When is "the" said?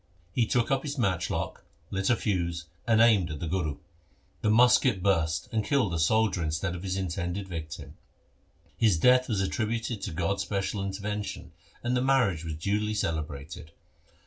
3.39-3.45, 4.41-4.49, 5.93-5.99, 11.95-12.01